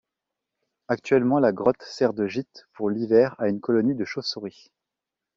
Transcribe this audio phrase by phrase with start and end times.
[0.87, 4.71] Actuellement la grotte sert de gîte pour l'hiver à une colonie de chauves-souris.